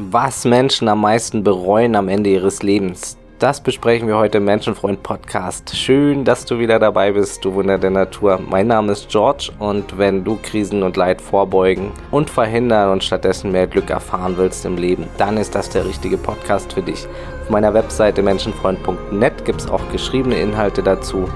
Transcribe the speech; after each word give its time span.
Was 0.00 0.44
Menschen 0.44 0.86
am 0.86 1.00
meisten 1.00 1.42
bereuen 1.42 1.96
am 1.96 2.08
Ende 2.08 2.30
ihres 2.30 2.62
Lebens. 2.62 3.18
Das 3.40 3.60
besprechen 3.60 4.06
wir 4.06 4.16
heute 4.16 4.38
im 4.38 4.44
Menschenfreund 4.44 5.02
Podcast. 5.02 5.76
Schön, 5.76 6.24
dass 6.24 6.44
du 6.44 6.60
wieder 6.60 6.78
dabei 6.78 7.10
bist, 7.10 7.44
du 7.44 7.52
Wunder 7.54 7.78
der 7.78 7.90
Natur. 7.90 8.38
Mein 8.48 8.68
Name 8.68 8.92
ist 8.92 9.08
George 9.08 9.50
und 9.58 9.98
wenn 9.98 10.22
du 10.22 10.38
Krisen 10.40 10.84
und 10.84 10.96
Leid 10.96 11.20
vorbeugen 11.20 11.90
und 12.12 12.30
verhindern 12.30 12.92
und 12.92 13.02
stattdessen 13.02 13.50
mehr 13.50 13.66
Glück 13.66 13.90
erfahren 13.90 14.34
willst 14.36 14.64
im 14.64 14.76
Leben, 14.76 15.08
dann 15.18 15.36
ist 15.36 15.56
das 15.56 15.68
der 15.68 15.84
richtige 15.84 16.16
Podcast 16.16 16.72
für 16.72 16.82
dich. 16.82 17.08
Auf 17.42 17.50
meiner 17.50 17.74
Webseite 17.74 18.22
menschenfreund.net 18.22 19.44
gibt 19.44 19.62
es 19.62 19.68
auch 19.68 19.82
geschriebene 19.90 20.38
Inhalte 20.38 20.84
dazu 20.84 21.28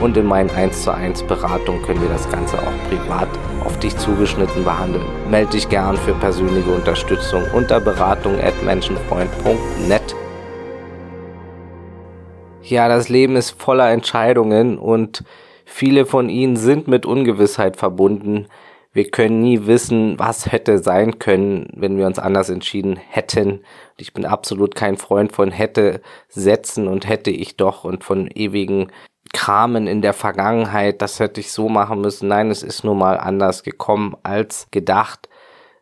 und 0.00 0.16
in 0.16 0.24
meinen 0.24 0.48
1 0.48 0.84
zu 0.84 0.90
1 0.90 1.22
Beratungen 1.24 1.82
können 1.82 2.00
wir 2.00 2.08
das 2.08 2.30
Ganze 2.30 2.56
auch 2.56 2.88
privat 2.88 3.28
auf 3.66 3.78
dich 3.80 3.96
zugeschnitten 3.98 4.64
behandeln. 4.64 5.04
Melde 5.28 5.50
dich 5.50 5.68
gern 5.68 5.96
für 5.96 6.14
persönliche 6.14 6.70
Unterstützung 6.70 7.42
unter 7.52 7.80
beratung 7.80 8.40
at 8.40 8.54
menschenfreund.net. 8.62 10.14
Ja, 12.62 12.88
das 12.88 13.08
Leben 13.08 13.36
ist 13.36 13.50
voller 13.60 13.90
Entscheidungen 13.90 14.78
und 14.78 15.24
viele 15.64 16.06
von 16.06 16.28
ihnen 16.28 16.56
sind 16.56 16.86
mit 16.86 17.06
Ungewissheit 17.06 17.76
verbunden. 17.76 18.46
Wir 18.92 19.10
können 19.10 19.40
nie 19.40 19.66
wissen, 19.66 20.18
was 20.18 20.50
hätte 20.50 20.78
sein 20.78 21.18
können, 21.18 21.68
wenn 21.74 21.98
wir 21.98 22.06
uns 22.06 22.18
anders 22.18 22.48
entschieden 22.48 22.96
hätten. 22.96 23.60
Ich 23.98 24.14
bin 24.14 24.24
absolut 24.24 24.74
kein 24.74 24.96
Freund 24.96 25.32
von 25.32 25.50
hätte 25.50 26.00
setzen 26.28 26.88
und 26.88 27.06
hätte 27.06 27.30
ich 27.30 27.56
doch 27.56 27.84
und 27.84 28.04
von 28.04 28.28
ewigen 28.28 28.90
Kramen 29.36 29.86
in 29.86 30.00
der 30.00 30.14
Vergangenheit, 30.14 31.02
das 31.02 31.20
hätte 31.20 31.40
ich 31.40 31.52
so 31.52 31.68
machen 31.68 32.00
müssen. 32.00 32.26
Nein, 32.26 32.50
es 32.50 32.62
ist 32.62 32.84
nun 32.84 32.96
mal 32.96 33.18
anders 33.18 33.62
gekommen 33.62 34.16
als 34.22 34.66
gedacht. 34.70 35.28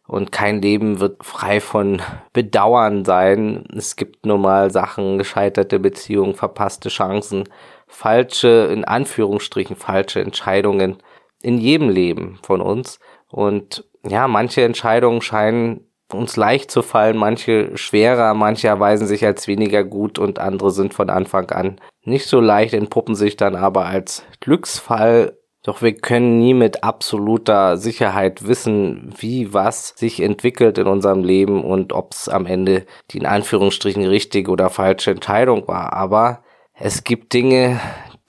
Und 0.08 0.32
kein 0.32 0.60
Leben 0.60 0.98
wird 0.98 1.24
frei 1.24 1.60
von 1.60 2.02
Bedauern 2.32 3.04
sein. 3.04 3.64
Es 3.72 3.95
gibt 3.95 4.26
nun 4.26 4.40
mal 4.40 4.72
Sachen, 4.72 5.18
gescheiterte 5.18 5.78
Beziehungen, 5.78 6.34
verpasste 6.34 6.88
Chancen, 6.88 7.45
falsche, 7.87 8.68
in 8.73 8.84
Anführungsstrichen, 8.84 9.76
falsche 9.76 10.20
Entscheidungen 10.20 10.96
in 11.40 11.59
jedem 11.59 11.90
Leben 11.90 12.40
von 12.42 12.60
uns. 12.60 12.98
Und 13.29 13.84
ja, 14.04 14.26
manche 14.26 14.64
Entscheidungen 14.64 15.23
scheinen 15.23 15.86
uns 16.12 16.36
leicht 16.36 16.73
zu 16.73 16.82
fallen, 16.82 17.16
manche 17.16 17.76
schwerer, 17.76 18.34
manche 18.34 18.66
erweisen 18.66 19.07
sich 19.07 19.24
als 19.24 19.46
weniger 19.46 19.84
gut 19.84 20.18
und 20.18 20.40
andere 20.40 20.73
sind 20.73 20.92
von 20.92 21.09
Anfang 21.09 21.51
an 21.52 21.80
nicht 22.05 22.27
so 22.27 22.41
leicht, 22.41 22.74
entpuppen 22.74 23.15
sich 23.15 23.37
dann 23.37 23.57
aber 23.57 23.87
als 23.87 24.24
Glücksfall. 24.41 25.38
Doch 25.63 25.80
wir 25.80 25.95
können 25.95 26.38
nie 26.38 26.52
mit 26.52 26.85
absoluter 26.85 27.79
Sicherheit 27.79 28.47
wissen, 28.47 29.15
wie 29.16 29.55
was 29.55 29.95
sich 29.97 30.21
entwickelt 30.21 30.77
in 30.77 30.87
unserem 30.87 31.25
Leben 31.25 31.65
und 31.65 31.95
ob 31.95 32.13
es 32.13 32.29
am 32.29 32.45
Ende 32.45 32.85
die 33.10 33.19
in 33.19 33.27
Anführungsstrichen 33.27 34.05
richtige 34.05 34.51
oder 34.51 34.69
falsche 34.69 35.13
Entscheidung 35.13 35.66
war. 35.66 35.95
Aber 35.95 36.43
es 36.75 37.05
gibt 37.05 37.32
Dinge, 37.32 37.80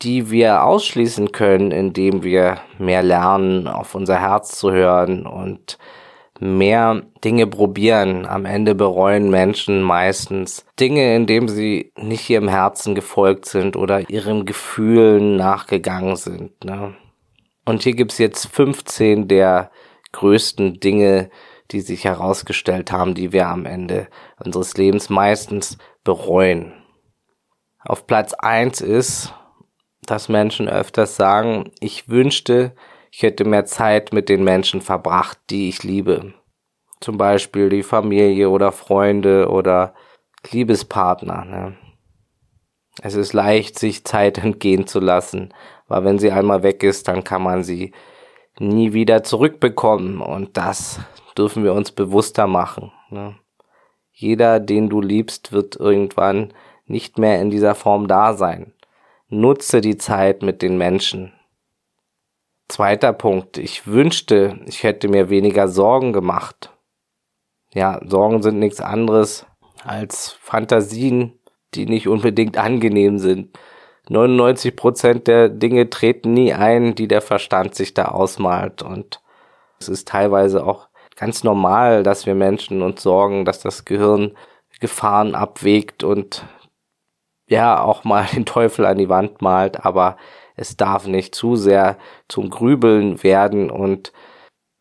die 0.01 0.29
wir 0.29 0.63
ausschließen 0.63 1.31
können, 1.31 1.71
indem 1.71 2.23
wir 2.23 2.59
mehr 2.77 3.03
lernen, 3.03 3.67
auf 3.67 3.95
unser 3.95 4.19
Herz 4.19 4.57
zu 4.57 4.71
hören 4.71 5.25
und 5.25 5.77
mehr 6.39 7.03
Dinge 7.23 7.47
probieren. 7.47 8.25
Am 8.25 8.45
Ende 8.45 8.75
bereuen 8.75 9.29
Menschen 9.29 9.81
meistens 9.81 10.65
Dinge, 10.79 11.15
indem 11.15 11.47
sie 11.47 11.91
nicht 11.97 12.29
ihrem 12.29 12.47
Herzen 12.47 12.95
gefolgt 12.95 13.45
sind 13.45 13.75
oder 13.75 14.09
ihren 14.09 14.45
Gefühlen 14.45 15.37
nachgegangen 15.37 16.15
sind. 16.15 16.63
Ne? 16.63 16.95
Und 17.65 17.83
hier 17.83 17.95
gibt's 17.95 18.17
jetzt 18.17 18.47
15 18.47 19.27
der 19.27 19.71
größten 20.11 20.79
Dinge, 20.79 21.29
die 21.71 21.81
sich 21.81 22.05
herausgestellt 22.05 22.91
haben, 22.91 23.15
die 23.15 23.31
wir 23.31 23.47
am 23.47 23.65
Ende 23.65 24.07
unseres 24.43 24.77
Lebens 24.77 25.09
meistens 25.09 25.77
bereuen. 26.03 26.73
Auf 27.79 28.07
Platz 28.07 28.33
eins 28.33 28.81
ist, 28.81 29.33
dass 30.03 30.29
Menschen 30.29 30.69
öfters 30.69 31.15
sagen, 31.15 31.71
ich 31.79 32.07
wünschte, 32.09 32.75
ich 33.15 33.23
hätte 33.23 33.45
mehr 33.45 33.63
Zeit 33.63 34.11
mit 34.11 34.27
den 34.27 34.43
Menschen 34.43 34.81
verbracht, 34.81 35.39
die 35.49 35.69
ich 35.69 35.83
liebe. 35.83 36.33
Zum 36.99 37.17
Beispiel 37.17 37.69
die 37.69 37.81
Familie 37.81 38.49
oder 38.49 38.73
Freunde 38.73 39.47
oder 39.47 39.93
Liebespartner. 40.51 41.45
Ne? 41.45 41.77
Es 43.01 43.15
ist 43.15 43.31
leicht, 43.31 43.79
sich 43.79 44.03
Zeit 44.03 44.37
entgehen 44.43 44.85
zu 44.85 44.99
lassen, 44.99 45.53
weil 45.87 46.03
wenn 46.03 46.19
sie 46.19 46.29
einmal 46.29 46.61
weg 46.61 46.83
ist, 46.83 47.07
dann 47.07 47.23
kann 47.23 47.41
man 47.41 47.63
sie 47.63 47.93
nie 48.59 48.91
wieder 48.91 49.23
zurückbekommen. 49.23 50.19
Und 50.19 50.57
das 50.57 50.99
dürfen 51.37 51.63
wir 51.63 51.71
uns 51.73 51.93
bewusster 51.93 52.47
machen. 52.47 52.91
Ne? 53.11 53.37
Jeder, 54.11 54.59
den 54.59 54.89
du 54.89 54.99
liebst, 54.99 55.53
wird 55.53 55.77
irgendwann 55.77 56.53
nicht 56.85 57.17
mehr 57.17 57.39
in 57.39 57.49
dieser 57.49 57.75
Form 57.75 58.09
da 58.09 58.33
sein. 58.33 58.73
Nutze 59.29 59.79
die 59.79 59.97
Zeit 59.97 60.41
mit 60.41 60.61
den 60.61 60.77
Menschen. 60.77 61.31
Zweiter 62.67 63.13
Punkt. 63.13 63.57
Ich 63.57 63.87
wünschte, 63.87 64.59
ich 64.65 64.83
hätte 64.83 65.07
mir 65.07 65.29
weniger 65.29 65.67
Sorgen 65.67 66.13
gemacht. 66.13 66.71
Ja, 67.73 67.99
Sorgen 68.05 68.41
sind 68.41 68.59
nichts 68.59 68.81
anderes 68.81 69.45
als 69.83 70.31
Fantasien, 70.41 71.39
die 71.75 71.85
nicht 71.85 72.07
unbedingt 72.07 72.57
angenehm 72.57 73.19
sind. 73.19 73.57
99 74.09 74.75
Prozent 74.75 75.27
der 75.27 75.49
Dinge 75.49 75.89
treten 75.89 76.33
nie 76.33 76.53
ein, 76.53 76.95
die 76.95 77.07
der 77.07 77.21
Verstand 77.21 77.75
sich 77.75 77.93
da 77.93 78.05
ausmalt. 78.05 78.81
Und 78.81 79.21
es 79.79 79.89
ist 79.89 80.07
teilweise 80.07 80.65
auch 80.65 80.89
ganz 81.15 81.43
normal, 81.43 82.03
dass 82.03 82.25
wir 82.25 82.35
Menschen 82.35 82.81
uns 82.81 83.03
sorgen, 83.03 83.45
dass 83.45 83.59
das 83.59 83.85
Gehirn 83.85 84.35
Gefahren 84.79 85.35
abwägt 85.35 86.03
und 86.03 86.45
ja 87.47 87.81
auch 87.81 88.03
mal 88.03 88.25
den 88.33 88.45
Teufel 88.45 88.85
an 88.85 88.97
die 88.97 89.09
Wand 89.09 89.41
malt, 89.41 89.85
aber 89.85 90.17
es 90.55 90.77
darf 90.77 91.07
nicht 91.07 91.35
zu 91.35 91.55
sehr 91.55 91.97
zum 92.27 92.49
Grübeln 92.49 93.23
werden 93.23 93.69
und 93.69 94.13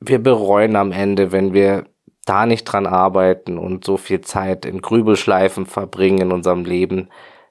wir 0.01 0.23
bereuen 0.23 0.77
am 0.77 0.93
Ende, 0.93 1.33
wenn 1.33 1.55
wir 1.55 1.87
da 2.27 2.47
nicht 2.47 2.65
dran 2.65 2.87
arbeiten 2.87 3.59
und 3.59 3.85
so 3.85 3.97
viel 3.97 4.21
Zeit 4.21 4.65
in 4.65 4.81
Grübelschleifen 4.81 5.67
verbringen 5.67 6.23
in 6.23 6.33
unserem 6.33 6.65
Leben, 6.65 7.09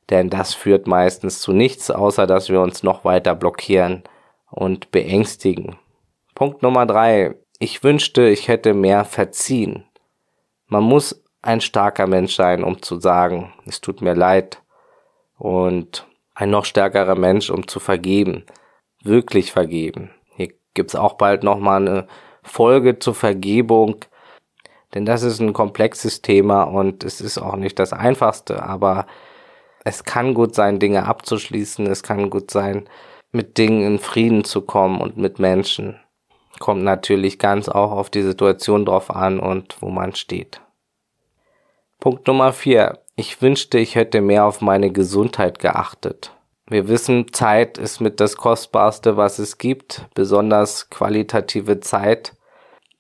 denn 0.10 0.30
das 0.30 0.54
führt 0.54 0.88
meistens 0.88 1.40
zu 1.40 1.54
nichts, 1.54 1.92
außer 1.92 2.28
dass 2.28 2.50
wir 2.50 2.62
uns 2.62 2.84
noch 2.84 3.06
weiter 3.06 3.36
blockieren 3.36 4.04
und 4.50 4.92
beängstigen. 4.92 5.78
Punkt 6.36 6.62
Nummer 6.64 6.86
drei. 6.86 7.36
Ich 7.60 7.84
wünschte, 7.84 8.28
ich 8.28 8.48
hätte 8.48 8.74
mehr 8.74 9.06
verziehen. 9.06 9.86
Man 10.68 10.84
muss 10.84 11.24
ein 11.42 11.62
starker 11.62 12.08
Mensch 12.08 12.36
sein, 12.36 12.64
um 12.64 12.82
zu 12.82 13.00
sagen, 13.00 13.54
es 13.66 13.82
tut 13.82 14.02
mir 14.02 14.16
leid. 14.16 14.62
Und 15.38 16.08
ein 16.36 16.50
noch 16.50 16.66
stärkerer 16.66 17.16
Mensch, 17.16 17.50
um 17.50 17.68
zu 17.68 17.80
vergeben. 17.80 18.46
Wirklich 19.04 19.52
vergeben. 19.52 20.12
Hier 20.36 20.50
gibt's 20.74 20.96
auch 20.96 21.14
bald 21.14 21.44
nochmal 21.44 21.88
eine 21.88 22.08
Folge 22.42 23.00
zur 23.00 23.16
Vergebung. 23.16 24.06
Denn 24.94 25.06
das 25.06 25.24
ist 25.24 25.40
ein 25.40 25.54
komplexes 25.54 26.22
Thema 26.22 26.64
und 26.64 27.04
es 27.04 27.20
ist 27.22 27.38
auch 27.38 27.56
nicht 27.56 27.80
das 27.80 27.94
einfachste, 27.94 28.64
aber 28.64 29.08
es 29.84 30.04
kann 30.04 30.34
gut 30.34 30.56
sein, 30.56 30.80
Dinge 30.80 31.06
abzuschließen. 31.06 31.88
Es 31.88 32.04
kann 32.04 32.30
gut 32.30 32.52
sein, 32.52 32.88
mit 33.32 33.58
Dingen 33.58 33.86
in 33.86 34.00
Frieden 34.00 34.44
zu 34.44 34.62
kommen 34.62 35.02
und 35.02 35.18
mit 35.18 35.40
Menschen. 35.40 36.00
Kommt 36.60 36.84
natürlich 36.84 37.40
ganz 37.40 37.68
auch 37.68 37.92
auf 37.92 38.10
die 38.10 38.22
Situation 38.22 38.86
drauf 38.86 39.10
an 39.10 39.40
und 39.40 39.82
wo 39.82 39.90
man 39.90 40.16
steht. 40.16 40.62
Punkt 42.00 42.28
Nummer 42.28 42.54
vier. 42.54 43.00
Ich 43.16 43.44
wünschte, 43.44 43.78
ich 43.78 43.94
hätte 43.94 44.22
mehr 44.22 44.46
auf 44.46 44.62
meine 44.62 44.92
Gesundheit 44.92 45.60
geachtet. 45.60 46.36
Wir 46.66 46.88
wissen, 46.88 47.32
Zeit 47.32 47.78
ist 47.78 48.00
mit 48.00 48.20
das 48.20 48.38
Kostbarste, 48.38 49.18
was 49.18 49.38
es 49.38 49.60
gibt, 49.60 50.08
besonders 50.16 50.90
qualitative 50.90 51.80
Zeit. 51.80 52.36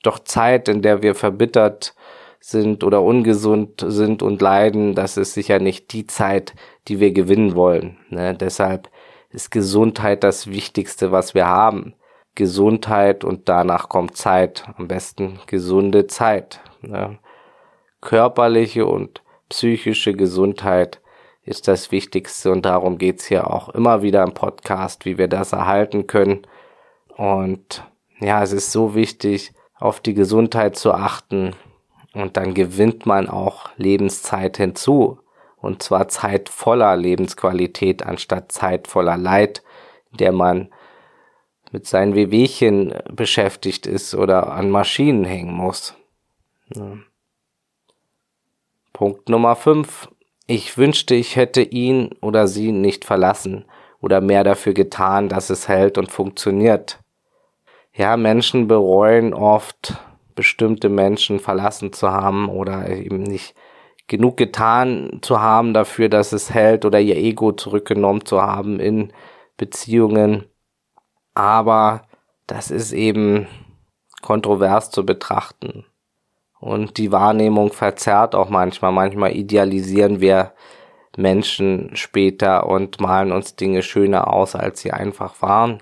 Doch 0.03 0.19
Zeit, 0.19 0.67
in 0.69 0.83
der 0.83 1.01
wir 1.01 1.15
verbittert 1.15 1.95
sind 2.39 2.83
oder 2.83 3.01
ungesund 3.01 3.83
sind 3.87 4.21
und 4.21 4.39
leiden, 4.39 4.93
das 4.93 5.17
ist 5.17 5.33
sicher 5.33 5.57
nicht 5.57 5.93
die 5.93 6.05
Zeit, 6.05 6.53
die 6.87 6.99
wir 6.99 7.11
gewinnen 7.11 7.55
wollen. 7.55 7.97
Ne? 8.09 8.35
Deshalb 8.35 8.91
ist 9.31 9.49
Gesundheit 9.49 10.23
das 10.23 10.45
Wichtigste, 10.45 11.11
was 11.11 11.33
wir 11.33 11.47
haben. 11.47 11.95
Gesundheit 12.35 13.23
und 13.23 13.49
danach 13.49 13.89
kommt 13.89 14.15
Zeit. 14.15 14.65
Am 14.77 14.87
besten 14.87 15.39
gesunde 15.47 16.05
Zeit. 16.05 16.59
Ne? 16.81 17.17
Körperliche 18.01 18.85
und 18.85 19.23
psychische 19.49 20.13
Gesundheit 20.13 21.01
ist 21.45 21.67
das 21.67 21.91
Wichtigste 21.91 22.51
und 22.51 22.65
darum 22.65 22.97
geht's 22.97 23.25
hier 23.25 23.49
auch 23.49 23.69
immer 23.69 24.01
wieder 24.01 24.23
im 24.23 24.33
Podcast, 24.33 25.05
wie 25.05 25.17
wir 25.17 25.27
das 25.27 25.51
erhalten 25.51 26.07
können. 26.07 26.47
Und 27.15 27.83
ja, 28.19 28.41
es 28.41 28.53
ist 28.53 28.71
so 28.71 28.95
wichtig, 28.95 29.53
auf 29.75 29.99
die 29.99 30.13
Gesundheit 30.13 30.77
zu 30.77 30.93
achten 30.93 31.55
und 32.13 32.37
dann 32.37 32.53
gewinnt 32.53 33.05
man 33.05 33.27
auch 33.27 33.69
Lebenszeit 33.75 34.57
hinzu. 34.57 35.19
Und 35.57 35.81
zwar 35.81 36.07
Zeit 36.09 36.49
voller 36.49 36.95
Lebensqualität 36.95 38.05
anstatt 38.05 38.51
Zeit 38.51 38.87
voller 38.87 39.17
Leid, 39.17 39.63
der 40.11 40.31
man 40.31 40.69
mit 41.71 41.87
seinen 41.87 42.15
Wehwehchen 42.15 42.93
beschäftigt 43.11 43.87
ist 43.87 44.13
oder 44.13 44.51
an 44.53 44.69
Maschinen 44.69 45.25
hängen 45.25 45.53
muss. 45.53 45.95
Ja. 46.75 46.97
Punkt 48.93 49.27
Nummer 49.27 49.55
5. 49.55 50.07
Ich 50.45 50.77
wünschte, 50.77 51.15
ich 51.15 51.35
hätte 51.35 51.63
ihn 51.63 52.11
oder 52.21 52.47
sie 52.47 52.71
nicht 52.71 53.05
verlassen 53.05 53.65
oder 54.01 54.21
mehr 54.21 54.43
dafür 54.43 54.75
getan, 54.75 55.29
dass 55.29 55.49
es 55.49 55.67
hält 55.67 55.97
und 55.97 56.11
funktioniert. 56.11 56.99
Ja, 57.95 58.17
Menschen 58.17 58.67
bereuen 58.67 59.33
oft, 59.33 59.95
bestimmte 60.35 60.89
Menschen 60.89 61.39
verlassen 61.39 61.91
zu 61.91 62.11
haben 62.11 62.49
oder 62.49 62.87
eben 62.87 63.23
nicht 63.23 63.55
genug 64.07 64.37
getan 64.37 65.19
zu 65.23 65.41
haben 65.41 65.73
dafür, 65.73 66.07
dass 66.07 66.31
es 66.31 66.53
hält 66.53 66.85
oder 66.85 66.99
ihr 66.99 67.17
Ego 67.17 67.51
zurückgenommen 67.51 68.25
zu 68.25 68.43
haben 68.43 68.79
in 68.79 69.11
Beziehungen. 69.57 70.45
Aber 71.33 72.03
das 72.45 72.69
ist 72.69 72.91
eben 72.91 73.47
kontrovers 74.21 74.91
zu 74.91 75.03
betrachten. 75.03 75.83
Und 76.63 76.97
die 76.97 77.11
Wahrnehmung 77.11 77.73
verzerrt 77.73 78.35
auch 78.35 78.47
manchmal. 78.47 78.93
Manchmal 78.93 79.35
idealisieren 79.35 80.21
wir 80.21 80.53
Menschen 81.17 81.93
später 81.93 82.67
und 82.67 83.01
malen 83.01 83.33
uns 83.33 83.57
Dinge 83.57 83.83
schöner 83.83 84.31
aus, 84.31 84.55
als 84.55 84.79
sie 84.79 84.93
einfach 84.93 85.41
waren. 85.41 85.79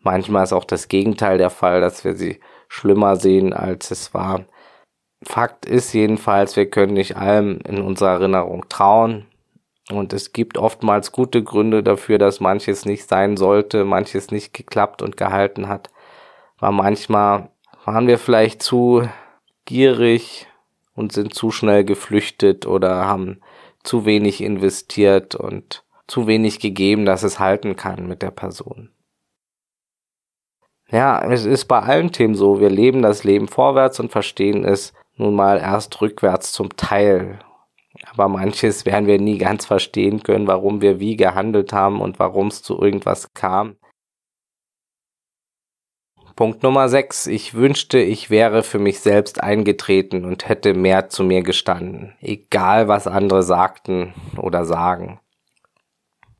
Manchmal 0.00 0.44
ist 0.44 0.54
auch 0.54 0.64
das 0.64 0.88
Gegenteil 0.88 1.36
der 1.36 1.50
Fall, 1.50 1.82
dass 1.82 2.02
wir 2.02 2.14
sie 2.14 2.40
schlimmer 2.66 3.16
sehen, 3.16 3.52
als 3.52 3.90
es 3.90 4.14
war. 4.14 4.46
Fakt 5.22 5.66
ist 5.66 5.92
jedenfalls, 5.92 6.56
wir 6.56 6.70
können 6.70 6.94
nicht 6.94 7.18
allem 7.18 7.58
in 7.68 7.82
unserer 7.82 8.12
Erinnerung 8.12 8.66
trauen. 8.70 9.26
Und 9.90 10.14
es 10.14 10.32
gibt 10.32 10.56
oftmals 10.56 11.12
gute 11.12 11.44
Gründe 11.44 11.82
dafür, 11.82 12.16
dass 12.16 12.40
manches 12.40 12.86
nicht 12.86 13.06
sein 13.06 13.36
sollte, 13.36 13.84
manches 13.84 14.30
nicht 14.30 14.54
geklappt 14.54 15.02
und 15.02 15.18
gehalten 15.18 15.68
hat. 15.68 15.90
Weil 16.58 16.72
manchmal 16.72 17.50
waren 17.84 18.06
wir 18.06 18.18
vielleicht 18.18 18.62
zu 18.62 19.06
gierig 19.64 20.46
und 20.94 21.12
sind 21.12 21.34
zu 21.34 21.50
schnell 21.50 21.84
geflüchtet 21.84 22.66
oder 22.66 23.06
haben 23.06 23.40
zu 23.82 24.06
wenig 24.06 24.42
investiert 24.42 25.34
und 25.34 25.84
zu 26.06 26.26
wenig 26.26 26.60
gegeben, 26.60 27.04
dass 27.04 27.22
es 27.22 27.38
halten 27.38 27.76
kann 27.76 28.06
mit 28.06 28.22
der 28.22 28.30
Person. 28.30 28.90
Ja, 30.90 31.24
es 31.30 31.44
ist 31.44 31.64
bei 31.64 31.80
allen 31.80 32.12
Themen 32.12 32.34
so. 32.34 32.60
Wir 32.60 32.70
leben 32.70 33.02
das 33.02 33.24
Leben 33.24 33.48
vorwärts 33.48 34.00
und 34.00 34.12
verstehen 34.12 34.64
es 34.64 34.92
nun 35.16 35.34
mal 35.34 35.58
erst 35.58 36.00
rückwärts 36.00 36.52
zum 36.52 36.76
Teil. 36.76 37.38
Aber 38.10 38.28
manches 38.28 38.84
werden 38.84 39.06
wir 39.06 39.18
nie 39.18 39.38
ganz 39.38 39.66
verstehen 39.66 40.22
können, 40.22 40.46
warum 40.46 40.80
wir 40.82 41.00
wie 41.00 41.16
gehandelt 41.16 41.72
haben 41.72 42.00
und 42.00 42.18
warum 42.18 42.48
es 42.48 42.62
zu 42.62 42.80
irgendwas 42.80 43.32
kam. 43.32 43.76
Punkt 46.36 46.64
Nummer 46.64 46.88
6. 46.88 47.28
Ich 47.28 47.54
wünschte, 47.54 48.00
ich 48.00 48.28
wäre 48.28 48.64
für 48.64 48.80
mich 48.80 48.98
selbst 48.98 49.40
eingetreten 49.40 50.24
und 50.24 50.48
hätte 50.48 50.74
mehr 50.74 51.08
zu 51.08 51.22
mir 51.22 51.42
gestanden. 51.42 52.14
Egal, 52.20 52.88
was 52.88 53.06
andere 53.06 53.44
sagten 53.44 54.14
oder 54.36 54.64
sagen. 54.64 55.20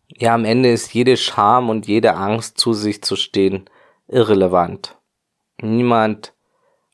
Ja, 0.08 0.34
am 0.34 0.44
Ende 0.44 0.72
ist 0.72 0.92
jede 0.94 1.16
Scham 1.16 1.70
und 1.70 1.86
jede 1.86 2.14
Angst, 2.14 2.58
zu 2.58 2.72
sich 2.72 3.02
zu 3.02 3.14
stehen, 3.14 3.70
irrelevant. 4.08 4.96
Niemand 5.60 6.32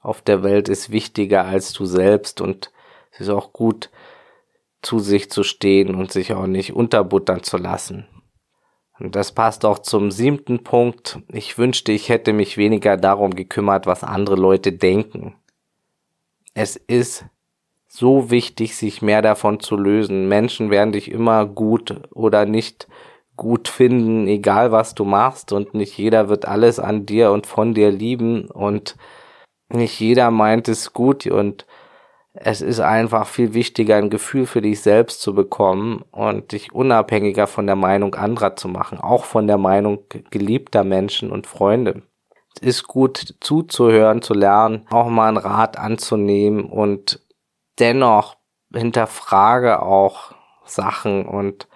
auf 0.02 0.20
der 0.20 0.42
Welt 0.42 0.68
ist 0.68 0.90
wichtiger 0.90 1.46
als 1.46 1.72
du 1.72 1.86
selbst 1.86 2.42
und 2.42 2.70
es 3.12 3.20
ist 3.20 3.30
auch 3.30 3.54
gut, 3.54 3.88
zu 4.82 4.98
sich 4.98 5.30
zu 5.30 5.42
stehen 5.42 5.94
und 5.94 6.12
sich 6.12 6.34
auch 6.34 6.46
nicht 6.46 6.74
unterbuttern 6.74 7.42
zu 7.42 7.56
lassen. 7.56 8.06
Und 9.00 9.16
das 9.16 9.32
passt 9.32 9.64
auch 9.64 9.78
zum 9.78 10.10
siebten 10.10 10.62
Punkt. 10.62 11.18
Ich 11.32 11.56
wünschte, 11.56 11.90
ich 11.92 12.08
hätte 12.10 12.32
mich 12.32 12.58
weniger 12.58 12.96
darum 12.96 13.34
gekümmert, 13.34 13.86
was 13.86 14.04
andere 14.04 14.36
Leute 14.36 14.72
denken. 14.72 15.34
Es 16.52 16.76
ist 16.76 17.24
so 17.88 18.30
wichtig, 18.30 18.76
sich 18.76 19.02
mehr 19.02 19.22
davon 19.22 19.58
zu 19.58 19.76
lösen. 19.76 20.28
Menschen 20.28 20.70
werden 20.70 20.92
dich 20.92 21.10
immer 21.10 21.46
gut 21.46 22.00
oder 22.12 22.44
nicht 22.44 22.88
gut 23.36 23.68
finden, 23.68 24.28
egal 24.28 24.70
was 24.70 24.94
du 24.94 25.04
machst. 25.04 25.52
Und 25.52 25.72
nicht 25.72 25.96
jeder 25.96 26.28
wird 26.28 26.44
alles 26.44 26.78
an 26.78 27.06
dir 27.06 27.32
und 27.32 27.46
von 27.46 27.72
dir 27.72 27.90
lieben. 27.90 28.44
Und 28.50 28.96
nicht 29.70 29.98
jeder 29.98 30.30
meint 30.30 30.68
es 30.68 30.92
gut. 30.92 31.26
Und 31.26 31.66
es 32.42 32.62
ist 32.62 32.80
einfach 32.80 33.26
viel 33.26 33.52
wichtiger, 33.52 33.96
ein 33.96 34.08
Gefühl 34.08 34.46
für 34.46 34.62
dich 34.62 34.80
selbst 34.80 35.20
zu 35.20 35.34
bekommen 35.34 36.02
und 36.10 36.52
dich 36.52 36.72
unabhängiger 36.72 37.46
von 37.46 37.66
der 37.66 37.76
Meinung 37.76 38.14
anderer 38.14 38.56
zu 38.56 38.66
machen, 38.66 38.98
auch 38.98 39.24
von 39.24 39.46
der 39.46 39.58
Meinung 39.58 40.04
geliebter 40.30 40.82
Menschen 40.82 41.30
und 41.30 41.46
Freunde. 41.46 42.02
Es 42.56 42.62
ist 42.62 42.88
gut 42.88 43.34
zuzuhören, 43.40 44.22
zu 44.22 44.32
lernen, 44.32 44.86
auch 44.90 45.08
mal 45.08 45.28
einen 45.28 45.36
Rat 45.36 45.78
anzunehmen 45.78 46.64
und 46.64 47.20
dennoch 47.78 48.36
hinterfrage 48.72 49.82
auch 49.82 50.32
Sachen 50.64 51.26
und 51.26 51.68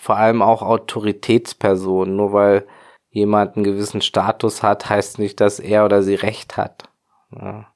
vor 0.00 0.16
allem 0.16 0.42
auch 0.42 0.62
Autoritätspersonen. 0.62 2.16
Nur 2.16 2.32
weil 2.32 2.66
jemand 3.10 3.54
einen 3.54 3.64
gewissen 3.64 4.00
Status 4.00 4.64
hat, 4.64 4.90
heißt 4.90 5.20
nicht, 5.20 5.40
dass 5.40 5.60
er 5.60 5.84
oder 5.84 6.02
sie 6.02 6.16
Recht 6.16 6.56
hat. 6.56 6.88
Ja 7.30 7.68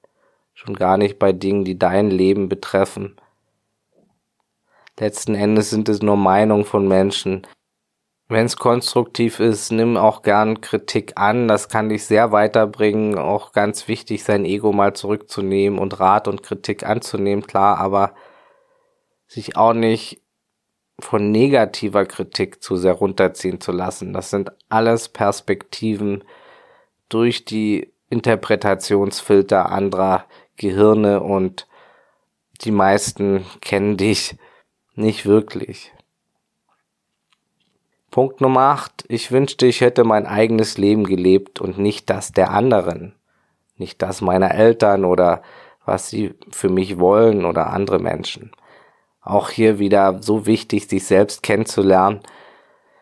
schon 0.65 0.75
gar 0.75 0.97
nicht 0.97 1.19
bei 1.19 1.33
Dingen, 1.33 1.65
die 1.65 1.79
dein 1.79 2.11
Leben 2.11 2.49
betreffen. 2.49 3.17
Letzten 4.99 5.35
Endes 5.35 5.71
sind 5.71 5.89
es 5.89 6.03
nur 6.03 6.17
Meinungen 6.17 6.65
von 6.65 6.87
Menschen. 6.87 7.47
Wenn 8.29 8.47
es 8.47 8.57
konstruktiv 8.57 9.41
ist, 9.41 9.73
nimm 9.73 9.97
auch 9.97 10.23
gern 10.23 10.61
Kritik 10.61 11.15
an. 11.17 11.49
Das 11.49 11.69
kann 11.69 11.89
dich 11.89 12.05
sehr 12.05 12.31
weiterbringen. 12.31 13.19
Auch 13.19 13.53
ganz 13.53 13.89
wichtig, 13.89 14.23
sein 14.25 14.45
Ego 14.45 14.73
mal 14.73 14.95
zurückzunehmen 14.95 15.79
und 15.79 15.99
Rat 15.99 16.29
und 16.29 16.43
Kritik 16.43 16.87
anzunehmen, 16.87 17.47
klar, 17.47 17.79
aber 17.79 18.15
sich 19.27 19.57
auch 19.57 19.73
nicht 19.73 20.23
von 21.01 21.33
negativer 21.33 22.07
Kritik 22.07 22.63
zu 22.63 22.77
sehr 22.77 22.93
runterziehen 22.93 23.61
zu 23.61 23.73
lassen. 23.73 24.13
Das 24.13 24.31
sind 24.31 24.53
alles 24.69 25.09
Perspektiven 25.09 26.23
durch 27.09 27.45
die 27.45 27.93
Interpretationsfilter 28.09 29.71
anderer 29.71 30.27
Gehirne 30.57 31.23
und 31.23 31.67
die 32.63 32.71
meisten 32.71 33.45
kennen 33.61 33.97
dich 33.97 34.37
nicht 34.95 35.27
wirklich. 35.27 35.93
Punkt 38.11 38.41
Nummer 38.43 38.61
8. 38.61 39.07
Ich 39.09 39.33
wünschte, 39.33 39.67
ich 39.67 39.81
hätte 39.81 40.05
mein 40.05 40.27
eigenes 40.27 40.77
Leben 40.77 41.05
gelebt 41.05 41.61
und 41.61 41.79
nicht 41.79 42.11
das 42.11 42.33
der 42.33 42.51
anderen. 42.51 43.15
Nicht 43.77 44.03
das 44.03 44.21
meiner 44.21 44.55
Eltern 44.55 45.05
oder 45.05 45.43
was 45.87 46.11
sie 46.11 46.35
für 46.51 46.69
mich 46.69 46.99
wollen 46.99 47.45
oder 47.45 47.69
andere 47.69 47.99
Menschen. 47.99 48.53
Auch 49.23 49.51
hier 49.51 49.79
wieder 49.79 50.23
so 50.23 50.47
wichtig, 50.47 50.89
sich 50.89 51.07
selbst 51.07 51.43
kennenzulernen. 51.43 52.21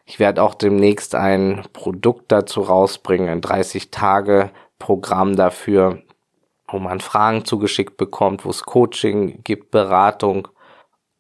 Ich 0.05 0.19
werde 0.19 0.43
auch 0.43 0.55
demnächst 0.55 1.15
ein 1.15 1.65
Produkt 1.73 2.31
dazu 2.31 2.61
rausbringen, 2.61 3.29
ein 3.29 3.41
30 3.41 3.91
Tage 3.91 4.51
Programm 4.79 5.37
dafür, 5.37 6.03
wo 6.71 6.79
man 6.79 7.01
Fragen 7.01 7.45
zugeschickt 7.45 7.97
bekommt, 7.97 8.45
wo 8.45 8.51
es 8.51 8.65
Coaching 8.65 9.43
gibt, 9.43 9.71
Beratung 9.71 10.49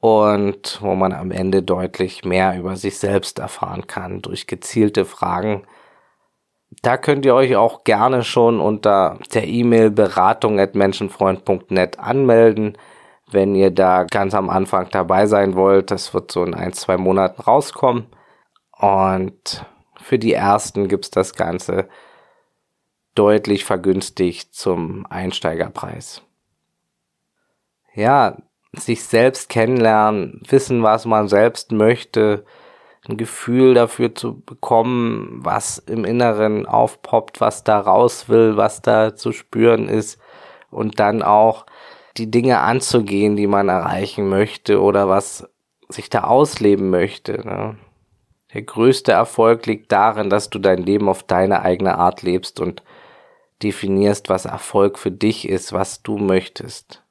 und 0.00 0.78
wo 0.80 0.94
man 0.94 1.12
am 1.12 1.30
Ende 1.30 1.62
deutlich 1.62 2.24
mehr 2.24 2.58
über 2.58 2.76
sich 2.76 2.98
selbst 2.98 3.38
erfahren 3.38 3.86
kann 3.86 4.22
durch 4.22 4.46
gezielte 4.46 5.04
Fragen. 5.04 5.64
Da 6.82 6.96
könnt 6.96 7.26
ihr 7.26 7.34
euch 7.34 7.56
auch 7.56 7.84
gerne 7.84 8.22
schon 8.22 8.60
unter 8.60 9.18
der 9.34 9.46
E-Mail 9.46 9.90
beratung 9.90 10.58
at 10.60 10.74
menschenfreund.net 10.74 11.98
anmelden, 11.98 12.78
wenn 13.30 13.54
ihr 13.54 13.70
da 13.70 14.04
ganz 14.04 14.34
am 14.34 14.48
Anfang 14.48 14.88
dabei 14.90 15.26
sein 15.26 15.54
wollt. 15.56 15.90
Das 15.90 16.14
wird 16.14 16.30
so 16.30 16.44
in 16.44 16.54
ein, 16.54 16.72
zwei 16.72 16.96
Monaten 16.96 17.42
rauskommen. 17.42 18.06
Und 18.78 19.66
für 20.00 20.18
die 20.18 20.32
ersten 20.32 20.88
gibt's 20.88 21.10
das 21.10 21.34
Ganze 21.34 21.88
deutlich 23.14 23.64
vergünstigt 23.64 24.54
zum 24.54 25.06
Einsteigerpreis. 25.08 26.22
Ja, 27.94 28.36
sich 28.72 29.04
selbst 29.04 29.48
kennenlernen, 29.48 30.42
wissen, 30.48 30.82
was 30.82 31.04
man 31.04 31.28
selbst 31.28 31.72
möchte, 31.72 32.44
ein 33.08 33.16
Gefühl 33.16 33.74
dafür 33.74 34.14
zu 34.14 34.40
bekommen, 34.40 35.40
was 35.42 35.78
im 35.78 36.04
Inneren 36.04 36.66
aufpoppt, 36.66 37.40
was 37.40 37.64
da 37.64 37.80
raus 37.80 38.28
will, 38.28 38.56
was 38.56 38.82
da 38.82 39.16
zu 39.16 39.32
spüren 39.32 39.88
ist 39.88 40.20
und 40.70 41.00
dann 41.00 41.22
auch 41.22 41.66
die 42.16 42.30
Dinge 42.30 42.60
anzugehen, 42.60 43.36
die 43.36 43.46
man 43.46 43.68
erreichen 43.68 44.28
möchte 44.28 44.80
oder 44.80 45.08
was 45.08 45.48
sich 45.88 46.10
da 46.10 46.24
ausleben 46.24 46.90
möchte. 46.90 47.40
Ne? 47.44 47.76
Der 48.52 48.62
größte 48.62 49.12
Erfolg 49.12 49.66
liegt 49.66 49.90
darin, 49.92 50.28
dass 50.28 50.50
du 50.50 50.58
dein 50.58 50.82
Leben 50.82 51.08
auf 51.08 51.22
deine 51.22 51.62
eigene 51.62 51.98
Art 51.98 52.22
lebst 52.22 52.60
und 52.60 52.82
definierst, 53.62 54.28
was 54.28 54.44
Erfolg 54.44 54.98
für 54.98 55.10
dich 55.10 55.48
ist, 55.48 55.72
was 55.72 56.02
du 56.02 56.18
möchtest. 56.18 57.02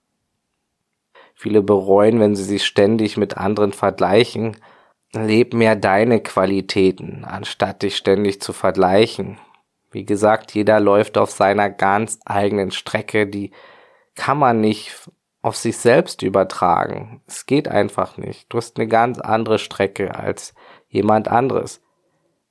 Viele 1.36 1.62
bereuen, 1.62 2.20
wenn 2.20 2.36
sie 2.36 2.44
sich 2.44 2.65
ständig 2.65 3.15
mit 3.15 3.38
anderen 3.38 3.72
vergleichen. 3.72 4.58
Leb 5.13 5.53
mehr 5.53 5.75
deine 5.75 6.22
Qualitäten, 6.22 7.24
anstatt 7.25 7.82
dich 7.82 7.96
ständig 7.96 8.41
zu 8.41 8.53
vergleichen. 8.53 9.39
Wie 9.91 10.06
gesagt, 10.06 10.53
jeder 10.53 10.79
läuft 10.79 11.18
auf 11.18 11.32
seiner 11.32 11.70
ganz 11.70 12.20
eigenen 12.25 12.72
Strecke, 12.72 13.25
die 13.25 13.51
kann 14.15 14.38
man 14.38 14.60
nicht 14.60 15.10
auf 15.41 15.56
sich 15.56 15.77
selbst 15.77 16.22
übertragen. 16.22 17.22
Es 17.25 17.46
geht 17.46 17.68
einfach 17.68 18.18
nicht. 18.18 18.51
Du 18.51 18.58
hast 18.58 18.77
eine 18.77 18.88
ganz 18.88 19.20
andere 19.20 19.58
Strecke 19.58 20.15
als 20.15 20.53
jemand 20.89 21.29
anderes. 21.29 21.82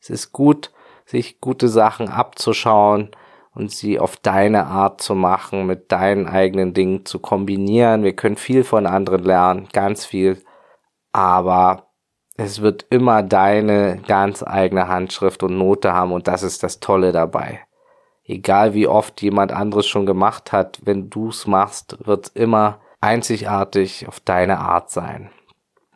Es 0.00 0.10
ist 0.10 0.32
gut, 0.32 0.72
sich 1.04 1.40
gute 1.40 1.68
Sachen 1.68 2.08
abzuschauen 2.08 3.10
und 3.58 3.72
sie 3.72 3.98
auf 3.98 4.16
deine 4.16 4.66
Art 4.66 5.02
zu 5.02 5.14
machen, 5.14 5.66
mit 5.66 5.90
deinen 5.90 6.28
eigenen 6.28 6.74
Dingen 6.74 7.04
zu 7.04 7.18
kombinieren. 7.18 8.04
Wir 8.04 8.14
können 8.14 8.36
viel 8.36 8.62
von 8.62 8.86
anderen 8.86 9.24
lernen, 9.24 9.68
ganz 9.72 10.06
viel. 10.06 10.42
Aber 11.12 11.88
es 12.36 12.62
wird 12.62 12.86
immer 12.90 13.24
deine 13.24 14.00
ganz 14.06 14.44
eigene 14.44 14.86
Handschrift 14.86 15.42
und 15.42 15.58
Note 15.58 15.92
haben 15.92 16.12
und 16.12 16.28
das 16.28 16.44
ist 16.44 16.62
das 16.62 16.78
Tolle 16.78 17.10
dabei. 17.10 17.60
Egal 18.24 18.74
wie 18.74 18.86
oft 18.86 19.20
jemand 19.22 19.52
anderes 19.52 19.88
schon 19.88 20.06
gemacht 20.06 20.52
hat, 20.52 20.78
wenn 20.84 21.10
du's 21.10 21.46
machst, 21.46 21.98
wird's 22.06 22.28
immer 22.28 22.78
einzigartig 23.00 24.06
auf 24.06 24.20
deine 24.20 24.60
Art 24.60 24.90
sein. 24.90 25.30